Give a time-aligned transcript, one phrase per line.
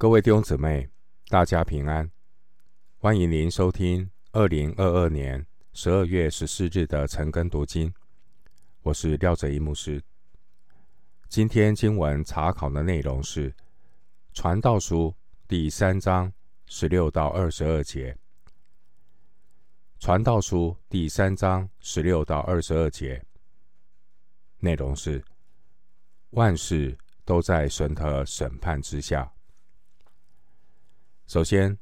[0.00, 0.88] 各位弟兄姊妹，
[1.26, 2.08] 大家平安！
[2.98, 7.92] 欢迎您收听二零二二年十二月十四日的晨更读经。
[8.82, 10.00] 我是廖哲一牧师。
[11.28, 13.50] 今天经文查考的内容是
[14.32, 15.08] 《传道书》
[15.48, 16.32] 第三章
[16.66, 18.12] 十六到二十二节。
[19.98, 23.20] 《传道书》第三章十六到二十二节
[24.60, 25.24] 内容是：
[26.30, 29.32] 万事都在神的审判之下。
[31.28, 31.78] 首先，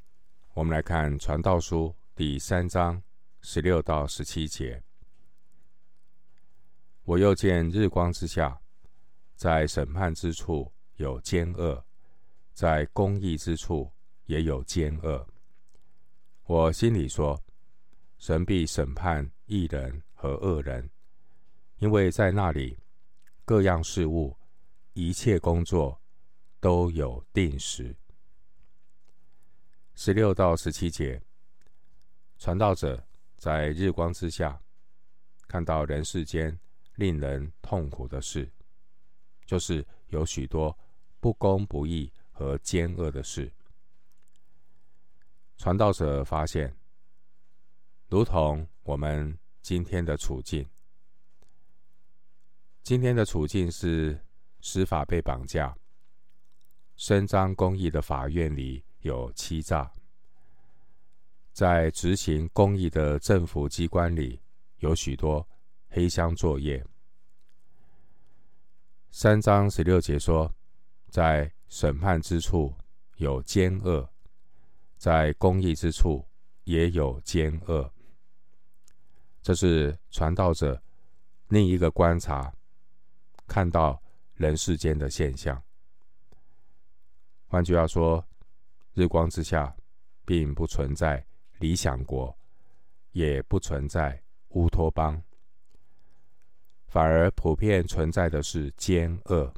[0.54, 1.86] 我们来看《传道书》
[2.16, 3.00] 第三章
[3.42, 4.82] 十六到十七节。
[7.04, 8.60] 我又见日光之下，
[9.36, 11.80] 在审判之处有奸恶，
[12.54, 13.88] 在公义之处
[14.24, 15.24] 也有奸恶。
[16.46, 17.40] 我心里说：
[18.18, 20.90] 神必审判义人和恶人，
[21.78, 22.76] 因为在那里
[23.44, 24.36] 各样事物、
[24.94, 26.02] 一切工作
[26.58, 27.96] 都有定时。
[29.98, 31.20] 十六到十七节，
[32.38, 33.02] 传道者
[33.38, 34.60] 在日光之下
[35.48, 36.56] 看到人世间
[36.96, 38.52] 令人痛苦的事，
[39.46, 40.78] 就是有许多
[41.18, 43.50] 不公不义和奸恶的事。
[45.56, 46.76] 传道者发现，
[48.08, 50.68] 如同我们今天的处境，
[52.82, 54.22] 今天的处境是
[54.60, 55.74] 司法被绑架，
[56.96, 58.84] 伸张公义的法院里。
[59.06, 59.88] 有欺诈，
[61.52, 64.42] 在执行公益的政府机关里，
[64.78, 65.46] 有许多
[65.88, 66.84] 黑箱作业。
[69.12, 70.52] 三章十六节说，
[71.08, 72.74] 在审判之处
[73.18, 74.10] 有奸恶，
[74.98, 76.26] 在公益之处
[76.64, 77.88] 也有奸恶。
[79.40, 80.82] 这是传道者
[81.50, 82.52] 另一个观察，
[83.46, 84.02] 看到
[84.34, 85.62] 人世间的现象。
[87.46, 88.26] 换句话说。
[88.96, 89.76] 日光之下，
[90.24, 91.22] 并不存在
[91.58, 92.34] 理想国，
[93.12, 95.22] 也不存在乌托邦，
[96.86, 99.52] 反而普遍存在的是奸恶。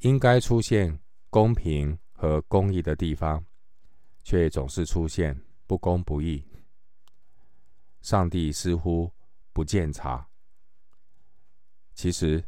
[0.00, 0.98] 应该出现
[1.30, 3.46] 公平和公义的地方，
[4.24, 6.44] 却总是出现不公不义。
[8.00, 9.08] 上帝似乎
[9.52, 10.28] 不见察。
[11.94, 12.44] 其实，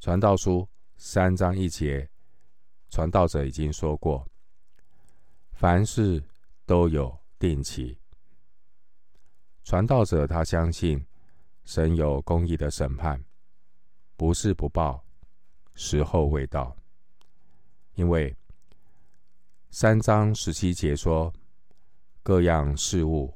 [0.00, 2.08] 传道书三章一节，
[2.88, 4.26] 传道者已经说过。
[5.56, 6.22] 凡事
[6.66, 7.98] 都有定期。
[9.64, 11.02] 传道者他相信
[11.64, 13.24] 神有公义的审判，
[14.18, 15.02] 不是不报，
[15.74, 16.76] 时候未到。
[17.94, 18.36] 因为
[19.70, 21.32] 三章十七节说，
[22.22, 23.34] 各样事物、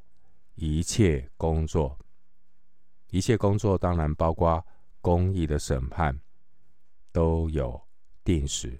[0.56, 1.98] 一切工作，
[3.08, 4.62] 一切工作当然包括
[5.00, 6.20] 公义的审判，
[7.12, 7.81] 都有
[8.22, 8.78] 定时。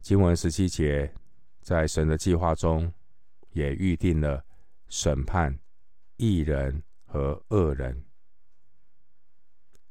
[0.00, 1.14] 经文十七节，
[1.60, 2.92] 在神的计划中，
[3.52, 4.42] 也预定了
[4.88, 5.56] 审判
[6.16, 8.02] 义人和恶人。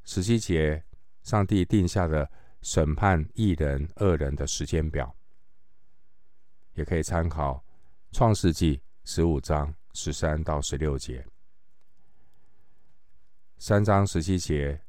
[0.03, 0.83] 十七节，
[1.21, 2.29] 上帝定下的
[2.63, 5.15] 审判义人、恶人的时间表，
[6.73, 7.63] 也可以参考
[8.11, 11.23] 创世纪十五章十三到十六节。
[13.59, 14.81] 三章十七节，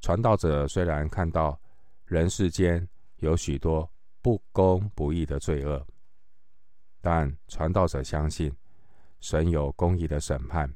[0.00, 1.60] 传道者虽然看到
[2.06, 2.88] 人世间
[3.18, 3.88] 有许多。
[4.26, 5.86] 不公不义的罪恶，
[7.00, 8.52] 但传道者相信
[9.20, 10.74] 神有公义的审判，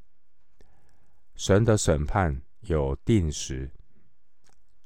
[1.34, 3.68] 神的审判有定时，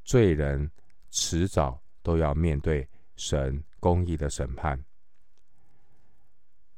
[0.02, 0.70] 罪人
[1.10, 4.82] 迟早都要面对神公义的审判。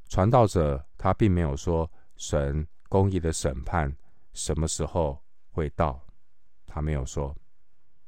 [0.09, 3.97] 传道者他并没有说神公义的审判
[4.33, 6.05] 什么时候会到，
[6.67, 7.33] 他没有说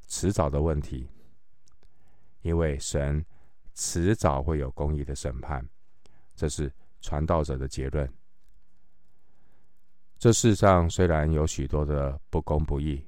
[0.05, 1.09] 迟早的问题，
[2.41, 3.25] 因为神。
[3.79, 5.65] 迟早会有公义的审判，
[6.35, 6.69] 这是
[6.99, 8.13] 传道者的结论。
[10.17, 13.01] 这世上虽然有许多的不公不义，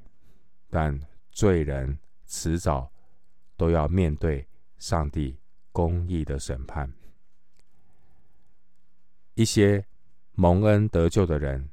[0.69, 0.97] 但
[1.29, 2.89] 罪人迟早
[3.57, 5.37] 都要面对上帝
[5.73, 6.89] 公义的审判。
[9.33, 9.85] 一些
[10.35, 11.69] 蒙恩得救的人，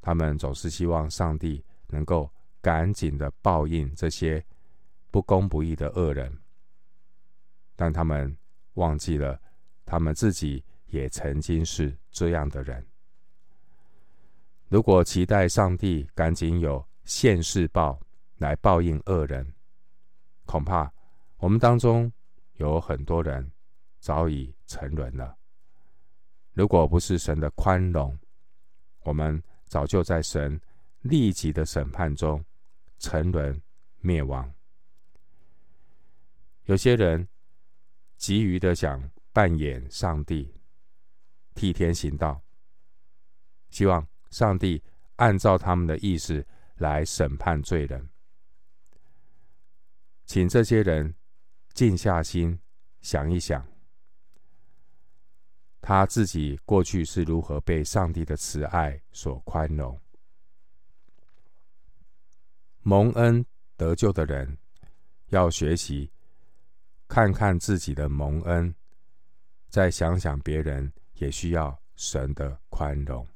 [0.00, 2.30] 他们总是希望上帝能够
[2.60, 4.44] 赶紧的报应这些
[5.10, 6.32] 不公不义的恶人。
[7.78, 8.36] 但他们
[8.74, 9.40] 忘记了，
[9.84, 12.84] 他们自己也曾经是这样的人。
[14.66, 18.00] 如果期待上帝赶紧有现世报
[18.38, 19.54] 来报应恶人，
[20.44, 20.92] 恐怕
[21.36, 22.12] 我们当中
[22.54, 23.48] 有很多人
[24.00, 25.36] 早已沉沦了。
[26.54, 28.18] 如果不是神的宽容，
[29.04, 30.60] 我们早就在神
[31.02, 32.44] 立即的审判中
[32.98, 33.62] 沉沦
[34.00, 34.52] 灭亡。
[36.64, 37.26] 有些人
[38.18, 40.52] 急于的想扮演上帝，
[41.54, 42.42] 替天行道，
[43.70, 44.82] 希望上帝
[45.16, 46.44] 按照他们的意思
[46.74, 48.10] 来审判罪人。
[50.26, 51.14] 请这些人
[51.72, 52.60] 静下心
[53.00, 53.66] 想一想，
[55.80, 59.98] 他自己过去是如何被上帝的慈爱所宽容。
[62.82, 64.58] 蒙恩得救的人
[65.28, 66.10] 要学习
[67.08, 68.72] 看看自己的蒙恩，
[69.68, 73.26] 再想想别人也需要神的宽容。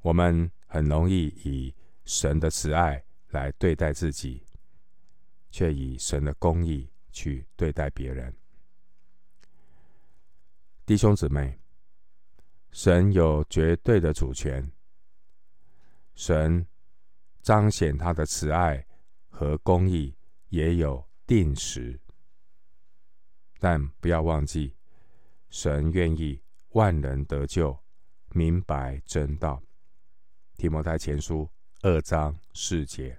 [0.00, 1.74] 我们很容易以
[2.04, 4.42] 神的慈爱来对待自己。
[5.48, 8.34] 却以神的公义去对待别人，
[10.84, 11.58] 弟兄姊妹，
[12.72, 14.70] 神有绝对的主权，
[16.14, 16.66] 神
[17.40, 18.86] 彰显他的慈爱
[19.30, 20.14] 和公义
[20.50, 21.98] 也有定时，
[23.58, 24.74] 但不要忘记，
[25.50, 26.40] 神愿意
[26.70, 27.76] 万人得救，
[28.30, 29.60] 明白真道。
[30.56, 31.50] 提摩太前书
[31.82, 33.18] 二章四节。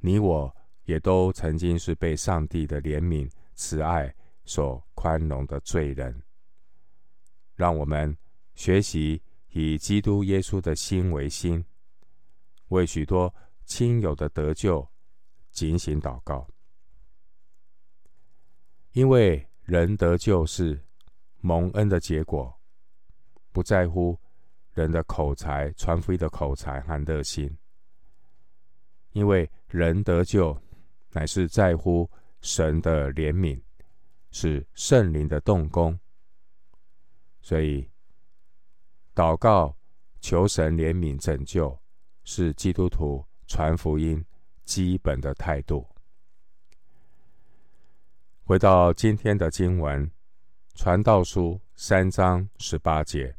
[0.00, 4.14] 你我也都曾经是被上帝的怜悯、慈爱
[4.44, 6.22] 所宽容的罪人。
[7.54, 8.16] 让我们
[8.54, 11.64] 学习以基督耶稣的心为心，
[12.68, 13.34] 为许多
[13.64, 14.86] 亲友的得救
[15.56, 16.46] 警醒祷告。
[18.92, 20.78] 因为人得救是
[21.40, 22.54] 蒙恩的结果，
[23.52, 24.18] 不在乎
[24.74, 27.56] 人的口才、传福音的口才和热心。
[29.12, 30.60] 因为人得救，
[31.12, 32.10] 乃是在乎
[32.42, 33.58] 神的怜悯，
[34.30, 35.98] 是圣灵的动工。
[37.40, 37.90] 所以，
[39.14, 39.74] 祷告
[40.20, 41.80] 求神怜悯拯救，
[42.24, 44.22] 是基督徒传福音
[44.66, 45.88] 基本的态度。
[48.44, 50.06] 回到今天的经文，
[50.74, 53.34] 《传道书》三章十八节，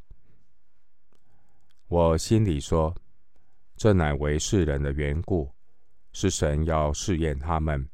[1.88, 2.96] 我心里说：
[3.76, 5.54] 这乃为世人的缘故。
[6.14, 7.88] 是神要试验他们，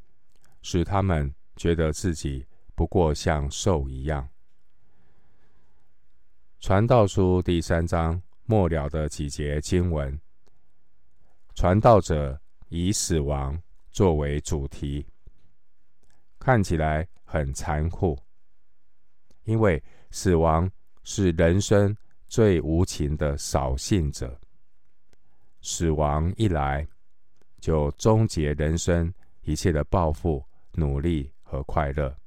[0.61, 4.29] 使他们觉得自己不过像兽一样。
[6.61, 10.17] 传道书第三章末了的几节经文，
[11.53, 12.39] 传道者
[12.75, 13.55] 以死亡
[13.91, 15.05] 作为主题，
[16.39, 18.17] 看起来很残酷，
[19.43, 20.67] 因为死亡
[21.03, 21.95] 是人生
[22.27, 24.35] 最无情的扫兴者。
[25.61, 26.87] 死亡一来，
[27.59, 32.17] 就终结人生一切的抱负、努力和快乐。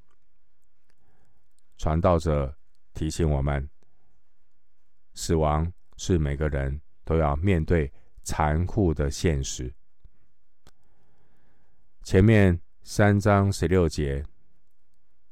[1.76, 2.56] 传道者
[2.94, 3.68] 提醒我们，
[5.12, 7.92] 死亡是每个人都要面对
[8.22, 9.74] 残酷的现实。
[12.06, 14.24] 前面三章十六节，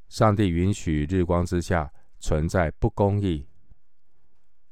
[0.08, 1.88] 上帝允许日光之下
[2.18, 3.46] 存在不公义，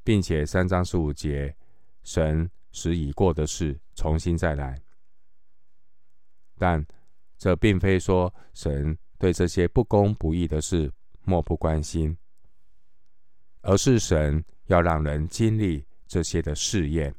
[0.03, 1.55] 并且三章十五节，
[2.03, 4.77] 神使已过的事重新再来。
[6.57, 6.85] 但
[7.37, 10.91] 这并非说神对这些不公不义的事
[11.23, 12.17] 漠不关心，
[13.61, 17.15] 而是神要让人经历这些的试验，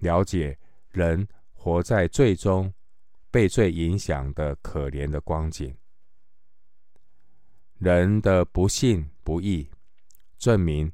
[0.00, 0.58] 了解
[0.90, 2.70] 人活在最终
[3.32, 5.76] 被罪影响的可怜的光景，
[7.78, 9.68] 人的不信不义，
[10.38, 10.92] 证明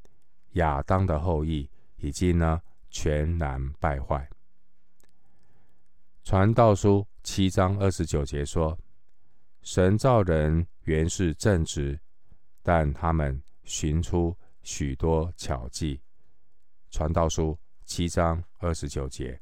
[0.53, 4.27] 亚当的后裔已经呢全然败坏。
[6.25, 7.07] 传道书。
[7.25, 8.79] 七章二十九节说
[9.61, 12.01] ：“神造人原是正直，
[12.63, 16.01] 但他们寻出许多巧计。”
[16.91, 19.39] 传道书七章二十九节，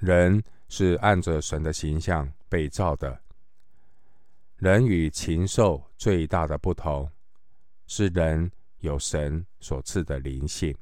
[0.00, 3.20] 人是按着神的形象被造的。
[4.56, 7.08] 人与禽兽最大的不同，
[7.86, 10.76] 是人有神所赐的灵性。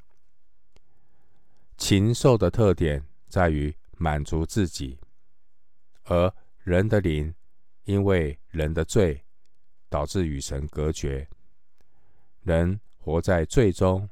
[1.77, 3.75] 禽兽的特点在于。
[4.01, 4.97] 满足自己，
[6.05, 6.33] 而
[6.63, 7.35] 人的灵
[7.83, 9.25] 因为人的罪，
[9.89, 11.29] 导致与神隔绝。
[12.43, 14.09] 人活在罪中，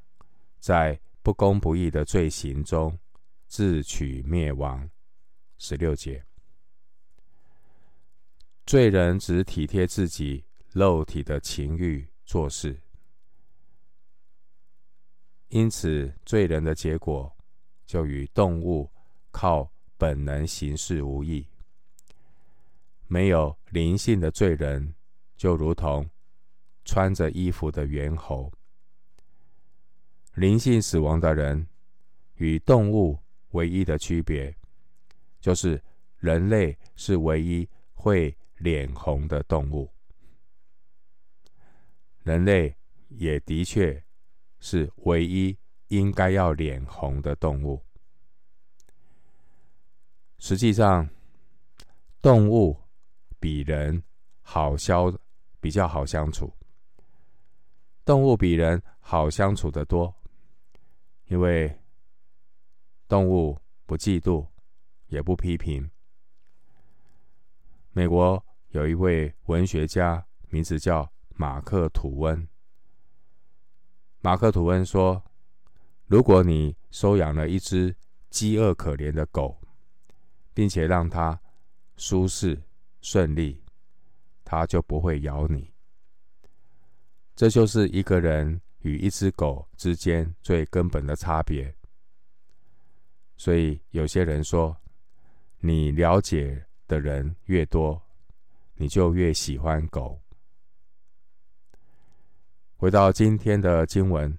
[0.59, 2.99] 在不公不义的罪行中，
[3.47, 4.91] 自取灭亡。
[5.59, 6.25] 十六节，
[8.65, 12.81] 罪人只体贴自己肉体的情欲做事，
[15.49, 17.37] 因此罪人的结果
[17.87, 18.91] 就与动物
[19.31, 19.71] 靠。
[19.99, 21.49] 本能行事无异，
[23.07, 24.95] 没有灵性的罪人，
[25.39, 26.07] 就如同
[26.85, 28.53] 穿着衣服的猿猴。
[30.35, 31.67] 灵性死亡的人
[32.35, 33.19] 与动物
[33.53, 34.55] 唯一的区别，
[35.47, 35.81] 就是
[36.17, 39.88] 人类是唯一会脸红的动物。
[42.25, 42.76] 人类
[43.11, 44.05] 也的确
[44.59, 47.81] 是唯一应该要脸红的动物。
[50.38, 51.09] 实际上，
[52.21, 52.76] 动物
[53.38, 54.03] 比人
[54.43, 55.17] 好相，
[55.61, 56.53] 比较好相处。
[58.05, 60.12] 动物比人好相处得多，
[61.26, 61.73] 因为
[63.07, 64.45] 动物不嫉妒，
[65.17, 65.91] 也不批评。
[67.93, 72.47] 美国有一位文学家，名字叫马克·吐温。
[74.21, 75.25] 马克·吐温说
[76.05, 77.97] ：“如果你收养了一只
[78.29, 79.59] 饥饿可怜的狗，
[80.53, 81.41] 并且让它
[81.97, 82.63] 舒适
[83.01, 83.65] 顺利，
[84.45, 85.73] 它就不会咬你。”
[87.35, 91.75] 这就是一个人与一只狗之间最根本的差别。
[93.39, 94.79] 所以有些人说，
[95.61, 98.01] 你了解的人越多，
[98.75, 100.21] 你就越喜欢狗。
[102.77, 104.33] 回到今天的经文，《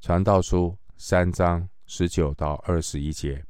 [0.00, 3.44] 传道书》三章十九到二十一节，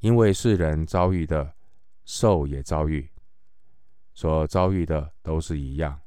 [0.00, 1.54] 因为世人遭遇的，
[2.04, 3.10] 兽也遭遇。
[4.12, 5.98] 所遭遇的都是一样，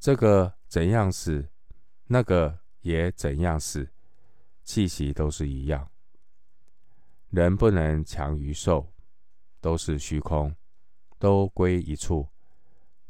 [0.00, 1.46] 这个怎样死，
[2.06, 3.88] 那个也怎样死，
[4.64, 5.88] 气息都是一样。
[7.30, 8.92] 人不能强于兽，
[9.60, 10.54] 都是虚空，
[11.16, 12.28] 都归一处，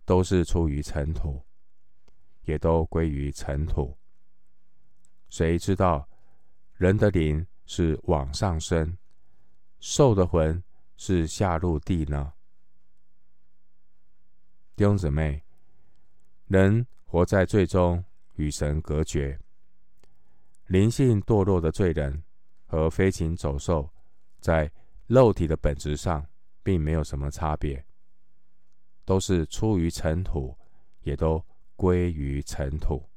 [0.05, 1.43] 都是出于尘土，
[2.43, 3.97] 也都归于尘土。
[5.31, 6.07] 谁知道
[6.75, 8.99] 人的灵是往上升，
[9.79, 10.63] 兽的魂
[10.99, 12.35] 是下入地呢？
[14.77, 15.43] 弟兄姊妹，
[16.47, 19.41] 人活在罪中，与神隔绝。
[20.67, 22.23] 灵性堕落的罪人
[22.67, 23.91] 和飞禽走兽，
[24.41, 24.71] 在
[25.07, 26.27] 肉体的本质上
[26.63, 27.85] 并没有什么差别，
[29.05, 30.57] 都是出于尘土，
[31.03, 31.45] 也都
[31.77, 33.09] 归于尘土，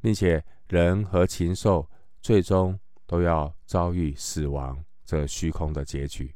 [0.00, 1.88] 并且人和禽兽
[2.20, 6.34] 最终都要遭遇死亡这虚空的结局。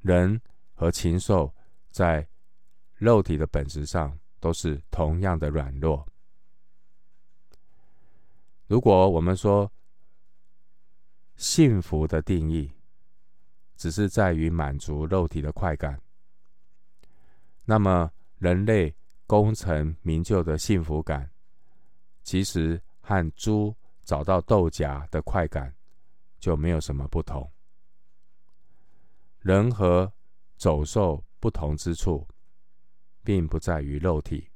[0.00, 0.40] 人
[0.74, 1.54] 和禽兽。
[1.90, 2.28] 在
[2.96, 6.06] 肉体的本质上，都是同样的软弱。
[8.66, 9.72] 如果我们说
[11.38, 12.70] 幸福的定义
[13.76, 15.98] 只是在于满足肉体的快感，
[17.64, 18.94] 那么人类
[19.26, 21.30] 功成名就的幸福感，
[22.22, 25.74] 其实和猪找到豆荚的快感
[26.38, 27.50] 就没有什么不同。
[29.40, 30.12] 人和
[30.58, 31.24] 走兽。
[31.40, 32.26] 不同之处，
[33.22, 34.50] 并不在于肉体，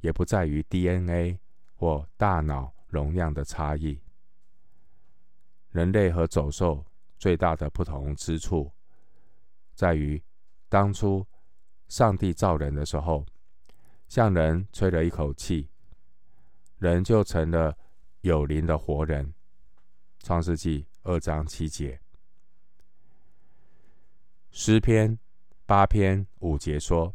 [0.00, 1.38] 也不在于 DNA
[1.76, 3.96] 或大脑容量的差异。
[5.72, 6.84] 人类和走兽
[7.18, 8.70] 最大的不同之处，
[9.74, 10.22] 在于
[10.68, 11.26] 当初
[11.88, 13.26] 上帝造人的时候，
[14.06, 15.68] 向人吹了一口气，
[16.78, 17.76] 人就成了
[18.20, 19.34] 有灵的活人。
[20.20, 22.00] 创世纪二章七节，
[24.50, 25.18] 诗篇。
[25.64, 27.14] 八篇五节说，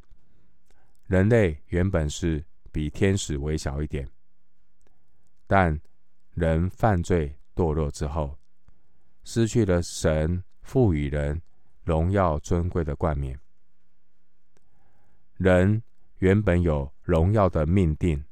[1.06, 4.10] 人类原本是比天使微小一点，
[5.46, 5.80] 但
[6.34, 8.36] 人犯罪堕落之后，
[9.28, 11.42] 失去了神赋予人
[11.84, 13.38] 荣耀尊贵的冠冕。
[15.34, 15.84] 人
[16.20, 18.24] 原本有荣耀的命定，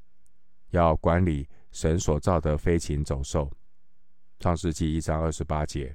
[0.70, 3.52] 要管理神所造的飞禽走兽。
[4.40, 5.94] 创世纪一章二十八节。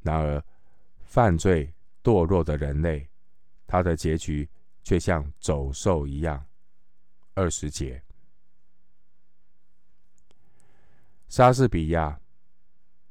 [0.00, 0.42] 然而
[1.04, 1.70] 犯罪。
[2.02, 3.08] 堕落的人类，
[3.66, 4.48] 他的结局
[4.84, 6.46] 却像走兽一样。
[7.34, 8.00] 二十节，
[11.26, 12.20] 莎士比亚，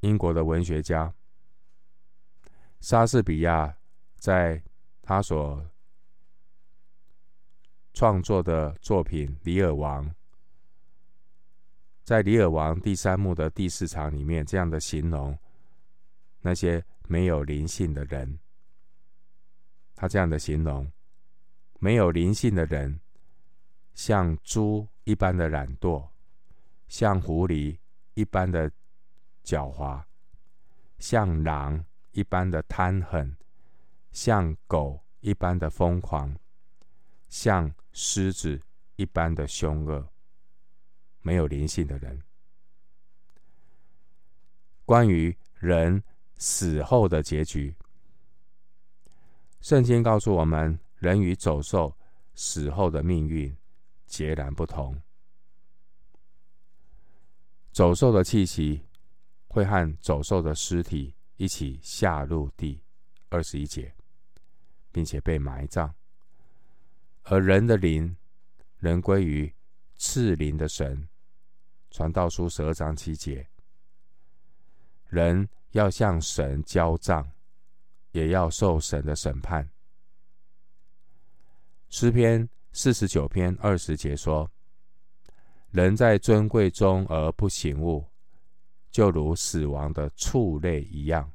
[0.05, 1.11] 英国的文学家。
[2.79, 3.75] 莎士比亚
[4.17, 4.61] 在
[5.01, 5.65] 他所
[7.93, 10.05] 创作的作品《李尔王》，
[12.03, 15.35] 在《李尔王》第三幕的第四场里面，这样的形容
[16.41, 18.37] 那些没有灵性的人。
[19.95, 20.91] 他这样的形容：
[21.79, 22.99] 没有灵性的人，
[23.95, 26.07] 像猪一般的懒惰，
[26.87, 27.77] 像狐狸
[28.13, 28.69] 一般的
[29.45, 30.03] 狡猾，
[30.97, 33.37] 像狼一般的贪狠，
[34.11, 36.35] 像狗一般的疯狂，
[37.29, 38.59] 像狮子
[38.95, 40.09] 一般的凶恶。
[41.21, 42.21] 没有灵性的人，
[44.83, 46.03] 关于人
[46.37, 47.75] 死后的结局。
[49.61, 51.95] 圣经告诉我们，人与走兽
[52.35, 53.55] 死后的命运
[54.05, 55.01] 截然不同。
[57.71, 58.85] 走兽的气息
[59.55, 62.83] 会和走兽的尸体一起下入地，
[63.29, 63.95] 二十一节，
[64.91, 65.95] 并且被埋葬。
[67.23, 68.13] 而人的灵
[68.79, 69.55] 仍归于
[69.95, 71.07] 赐灵的神。
[71.89, 73.47] 传道书十二章七节，
[75.07, 77.25] 人要向神交账，
[78.11, 79.69] 也要受神的审判。
[81.87, 84.51] 诗篇四十九篇二十节说
[85.71, 88.05] ：“人在尊贵中而不醒悟，
[88.95, 91.29] 就如死亡的畜类一样。”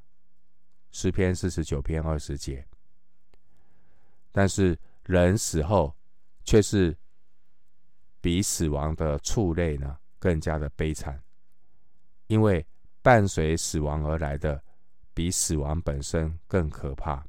[0.93, 2.67] 诗篇四十九篇二十节。
[4.33, 5.95] 但是人死后，
[6.43, 6.97] 却是
[8.19, 11.23] 比死亡的畜类呢更加的悲惨，
[12.29, 12.67] 因为
[13.03, 14.65] 伴随死亡而来的，
[15.13, 17.23] 比死亡本身更可怕。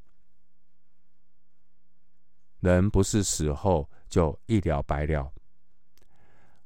[2.61, 5.29] 人不是死后就一了百了。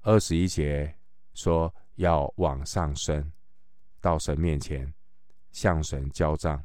[0.01, 0.95] 二十一节
[1.33, 3.31] 说要往上升，
[4.05, 4.93] 到神面前
[5.51, 6.63] 向神交账。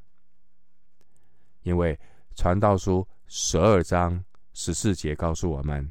[1.63, 1.99] 因为
[2.37, 5.91] 传道书十二章十四节告诉我们，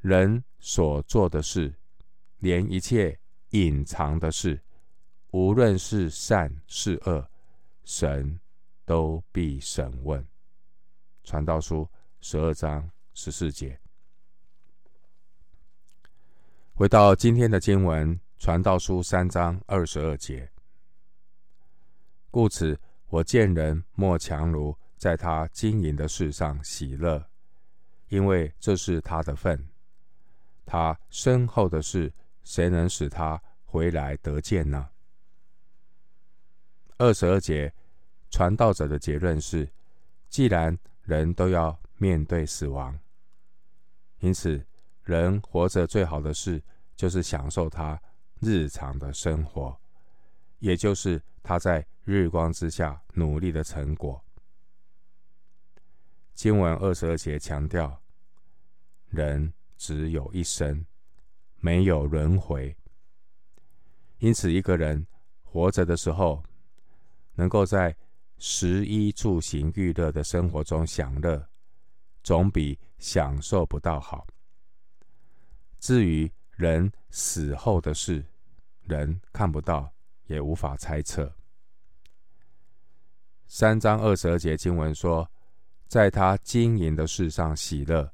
[0.00, 1.72] 人所做的事，
[2.38, 3.16] 连一切
[3.50, 4.60] 隐藏的事，
[5.30, 7.30] 无论是善是恶，
[7.84, 8.40] 神
[8.84, 10.26] 都必审问。
[11.22, 11.88] 传道书。
[12.22, 13.80] 十二章十四节，
[16.74, 20.50] 回到今天的经文，《传道书》三章二十二节。
[22.30, 22.80] 故此，
[23.10, 27.22] 我见人莫强如在他经营的事上喜乐，
[28.08, 29.68] 因为这是他的份。
[30.64, 32.10] 他身后的事，
[32.42, 34.88] 谁能使他回来得见呢？
[36.96, 37.70] 二十二节，
[38.30, 39.68] 传道者的结论是：
[40.30, 41.78] 既然人都要。
[42.02, 42.98] 面对死亡，
[44.20, 44.66] 因此，
[45.04, 46.62] 人活着最好的事
[46.96, 48.00] 就是享受他
[48.40, 49.78] 日常的生活，
[50.58, 54.22] 也就是他在日光之下努力的成果。
[56.34, 58.02] 经文二十二节强调，
[59.08, 60.84] 人只有一生，
[61.56, 62.76] 没有轮回。
[64.18, 65.06] 因此，一个人
[65.42, 66.42] 活着的时候，
[67.34, 67.94] 能够在
[68.38, 71.46] 食衣住行娱乐的生活中享乐。
[72.22, 74.26] 总比享受不到好。
[75.78, 78.22] 至于人死后的事，
[78.90, 79.90] 人看不到，
[80.26, 81.32] 也无法猜测。
[83.46, 85.30] 三章二十二节经文说，
[85.86, 88.12] 在他经营的事上喜乐，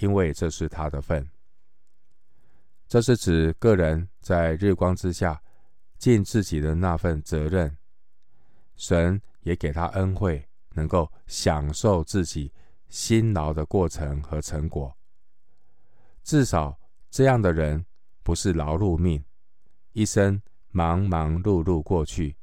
[0.00, 1.26] 因为这是他的份。
[2.88, 5.40] 这是指个人在日光之下
[5.98, 7.76] 尽自己的那份责任，
[8.74, 12.52] 神也给他恩惠，能够享受自己。
[12.88, 14.96] 辛劳的过程和成果，
[16.22, 16.78] 至少
[17.10, 17.84] 这样的人
[18.22, 19.22] 不是劳碌命，
[19.96, 22.36] 一生忙忙碌碌过去，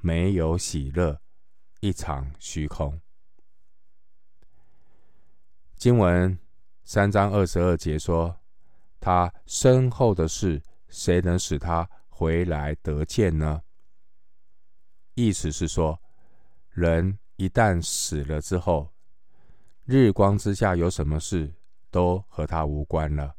[0.00, 1.20] 没有喜乐，
[1.80, 2.98] 一场虚空。
[5.76, 6.38] 经文
[6.84, 8.40] 三章二十二节说
[8.98, 13.60] ：“他身后的事，谁能使他回来得见呢？”
[15.12, 16.00] 意思是说，
[16.70, 18.94] 人一旦死了之后，
[19.84, 21.52] 日光之下有什么事，
[21.90, 23.34] 都和他无关了。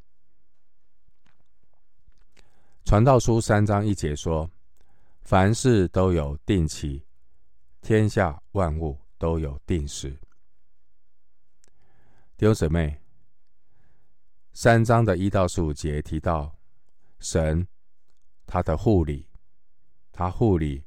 [2.89, 4.49] 传道书三章一节说
[5.21, 7.05] ：“凡事都有定期，
[7.81, 10.09] 天下万物都有定时。”
[12.35, 12.99] 弟兄姊妹，
[14.53, 16.51] 三章的一到十五节提到
[17.19, 17.67] 神
[18.47, 19.29] 他的护理，
[20.11, 20.83] 他护理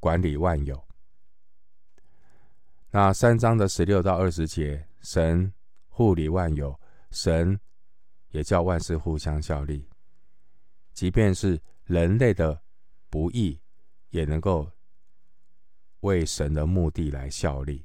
[0.00, 0.84] 管理万有。
[2.90, 5.52] 那三章的十六到二十节，神
[5.88, 6.76] 护理万有，
[7.12, 7.60] 神
[8.30, 9.88] 也叫万事互相效力，
[10.92, 12.62] 即便是人类的
[13.10, 13.60] 不义，
[14.10, 14.70] 也能够
[16.00, 17.84] 为神的目的来效力。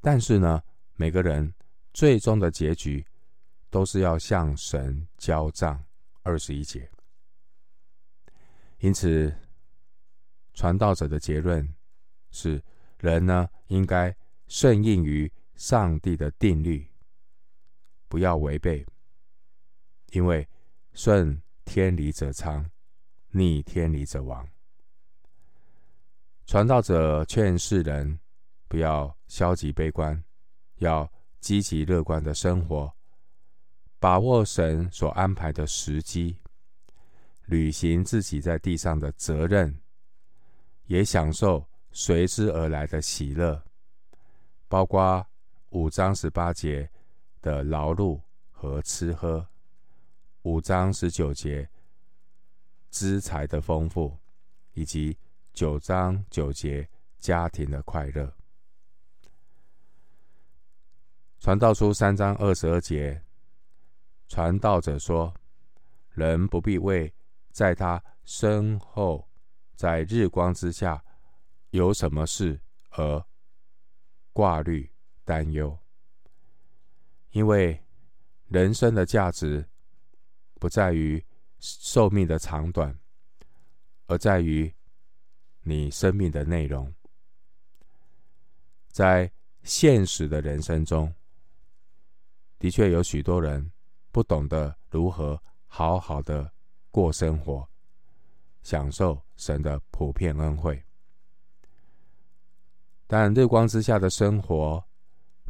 [0.00, 0.62] 但是呢，
[0.94, 1.54] 每个人
[1.92, 3.06] 最终的结局
[3.70, 5.84] 都是要向神交账。
[6.22, 6.90] 二十一节，
[8.78, 9.34] 因此
[10.52, 11.74] 传道者的结论
[12.30, 12.62] 是。
[13.00, 14.12] 人呢，应该
[14.48, 16.90] 顺应于上帝的定律，
[18.08, 18.84] 不要违背，
[20.10, 20.48] 因为
[20.98, 22.68] 顺天理者昌，
[23.30, 24.44] 逆天理者亡。
[26.44, 28.18] 传道者劝世人
[28.66, 30.20] 不要消极悲观，
[30.78, 31.08] 要
[31.38, 32.92] 积极乐观的生活，
[34.00, 36.36] 把握神所安排的时机，
[37.46, 39.80] 履行自己在地上的责任，
[40.86, 41.64] 也享受。
[41.92, 43.62] 随之而来的喜乐，
[44.66, 45.24] 包括
[45.70, 46.90] 五章十八节
[47.40, 49.46] 的劳碌和吃喝，
[50.48, 51.68] 五章十九节
[52.88, 54.16] 资财的丰富，
[54.72, 55.14] 以及
[55.52, 58.34] 九章九节家庭的快乐。
[61.38, 63.22] 传道书三章二十二节，
[64.26, 65.34] 传道者说
[66.16, 67.12] ：“人不必为
[67.50, 69.28] 在他身后，
[69.74, 71.04] 在日光之下
[71.72, 72.58] 有什么事
[72.92, 73.22] 而
[74.32, 74.90] 挂虑
[75.26, 75.78] 担忧，
[77.32, 77.84] 因为
[78.46, 79.68] 人生的价值
[80.58, 81.24] 不在于
[81.58, 82.98] 寿命的长短，
[84.06, 84.72] 而在于
[85.62, 86.92] 你生命的内容。
[88.88, 89.30] 在
[89.62, 91.12] 现实的人生中。”
[92.58, 93.70] 的确有许多人
[94.10, 96.52] 不懂得如何好好的
[96.90, 97.68] 过生活，
[98.62, 100.82] 享受神的普遍恩惠。
[103.06, 104.84] 但日光之下的生活，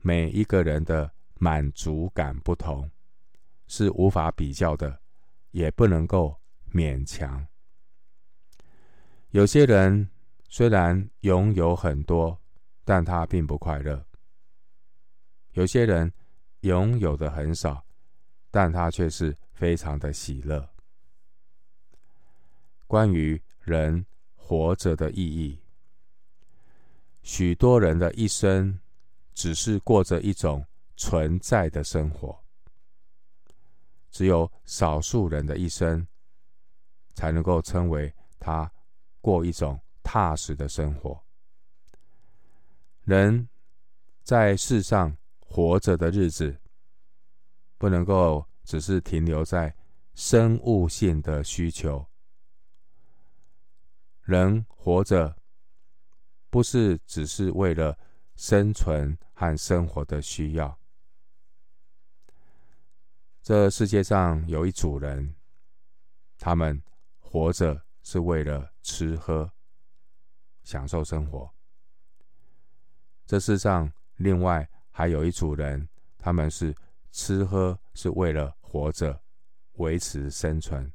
[0.03, 2.91] 每一个人的满足感不同，
[3.69, 5.01] 是无法比较的，
[5.53, 6.37] 也不能够
[6.73, 7.47] 勉强。
[9.31, 10.11] 有些人
[10.49, 12.37] 虽然拥有很多，
[12.85, 14.05] 但他并不快乐。
[15.53, 16.13] 有些人。
[16.63, 17.87] 拥有的很少，
[18.51, 20.69] 但他却是非常的喜乐。
[22.89, 24.05] 关于人
[24.35, 25.57] 活着的意义，
[27.23, 28.77] 许多人的一生
[29.35, 32.37] 只是过着一种存在的生活，
[34.11, 36.07] 只有少数人的一生
[37.15, 38.71] 才能够称为他
[39.21, 41.23] 过一种踏实的生活。
[43.05, 43.49] 人
[44.23, 45.17] 在世上。
[45.51, 46.61] 活着的日子，
[47.79, 49.75] 不能够只是停留在
[50.15, 52.07] 生物性的需求。
[54.21, 55.35] 人活着，
[56.51, 57.99] 不是只是为了
[58.37, 60.79] 生存和生活的需要。
[63.49, 65.35] 这世界上有一组人，
[66.39, 66.83] 他们
[67.19, 69.51] 活着是为了吃喝、
[70.65, 71.51] 享受生活。
[73.25, 74.69] 这世上另外。
[74.91, 76.75] 还有一组人，他们是
[77.11, 79.23] 吃喝是为了活着、
[79.75, 80.93] 维持生存，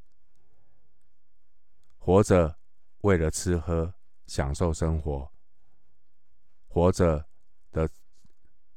[1.98, 2.60] 活着
[3.02, 3.96] 为了吃喝、
[4.28, 5.32] 享受生活，
[6.68, 7.26] 活着
[7.72, 7.90] 的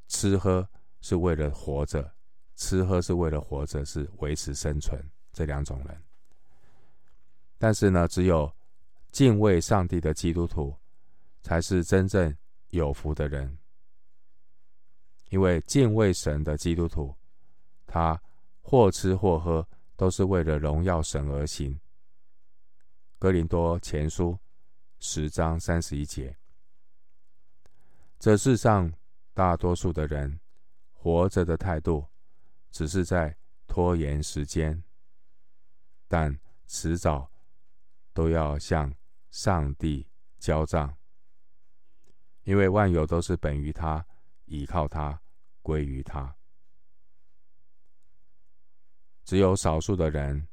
[0.07, 0.67] 吃喝
[1.01, 2.15] 是为了活着，
[2.57, 6.03] 吃喝是为了活着，是维持生存这两种人。
[7.57, 8.51] 但是呢，只有
[9.11, 10.75] 敬畏上帝的基督徒，
[11.41, 12.35] 才是真正
[12.69, 13.57] 有福的人。
[15.29, 17.15] 因为敬畏神的基督徒，
[17.85, 18.19] 他
[18.61, 21.79] 或吃或喝，都是为了荣耀神而行。
[23.19, 24.37] 哥林多前书
[24.99, 26.35] 十章三十一节。
[28.19, 28.91] 这世上
[29.33, 30.39] 大多数的人
[30.91, 32.05] 活着的态度，
[32.77, 33.35] 只是在
[33.65, 34.83] 拖延时间，
[36.07, 37.31] 但迟早
[38.13, 38.93] 都要向
[39.31, 40.95] 上帝交账，
[42.43, 44.05] 因为万有都是本于他。
[44.45, 45.19] 依靠他，
[45.63, 46.37] 归于他。
[49.25, 50.47] 只有少数的人，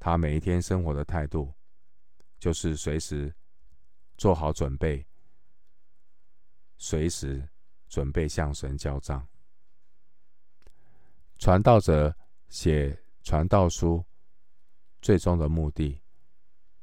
[0.00, 1.54] 他每一天生活的态度，
[2.40, 3.32] 就是随时
[4.18, 5.06] 做好准备，
[6.76, 7.48] 随时
[7.88, 9.24] 准备向神交账。
[11.38, 12.14] 传道者
[12.48, 14.04] 写传道书，
[15.02, 16.00] 最终的目的，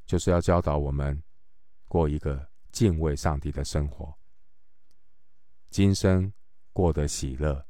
[0.05, 1.21] 就是要教导我们
[1.87, 4.13] 过一个敬畏上帝的生活。
[5.69, 6.31] 今生
[6.73, 7.65] 过得喜乐，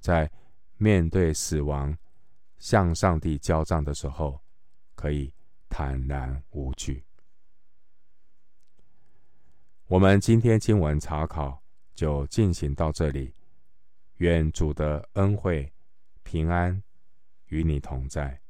[0.00, 0.30] 在
[0.76, 1.96] 面对死亡、
[2.58, 4.40] 向上帝交账的时候，
[4.94, 5.32] 可以
[5.68, 7.04] 坦然无惧。
[9.86, 11.62] 我们今天经文查考
[11.94, 13.35] 就进行到这里，
[14.18, 15.72] 愿主的恩惠、
[16.22, 16.82] 平安
[17.48, 18.45] 与你同在。